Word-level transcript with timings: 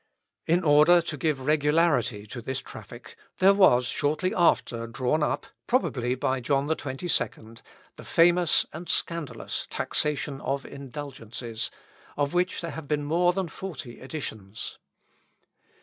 In 0.47 0.63
order 0.63 0.99
to 0.99 1.15
give 1.15 1.39
regularity 1.45 2.25
to 2.25 2.41
this 2.41 2.57
traffic, 2.59 3.15
there 3.37 3.53
was 3.53 3.85
shortly 3.85 4.33
after 4.33 4.87
drawn 4.87 5.21
up 5.21 5.45
(probably 5.67 6.15
by 6.15 6.39
John 6.39 6.67
XXII,) 6.67 7.57
the 7.97 8.03
famous 8.03 8.65
and 8.73 8.89
scandalous 8.89 9.67
taxation 9.69 10.41
of 10.41 10.65
indulgences, 10.65 11.69
of 12.17 12.33
which 12.33 12.61
there 12.61 12.71
have 12.71 12.87
been 12.87 13.03
more 13.03 13.31
than 13.31 13.47
forty 13.47 13.99
editions. 14.01 14.79